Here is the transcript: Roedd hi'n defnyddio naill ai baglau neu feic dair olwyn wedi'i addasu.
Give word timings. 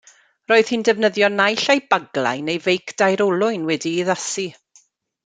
Roedd 0.51 0.69
hi'n 0.71 0.85
defnyddio 0.87 1.27
naill 1.33 1.61
ai 1.73 1.83
baglau 1.95 2.41
neu 2.47 2.63
feic 2.69 2.95
dair 3.03 3.23
olwyn 3.27 3.69
wedi'i 3.71 4.03
addasu. 4.07 4.47